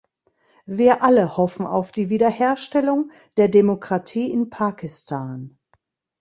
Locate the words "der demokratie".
3.37-4.31